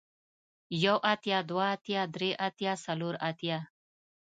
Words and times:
يو 0.83 0.97
اتيا 1.13 1.37
دوه 1.49 1.65
اتيا 1.75 2.01
درې 2.15 2.29
اتيا 2.47 2.73
څلور 2.85 3.13
اتيا 3.29 3.57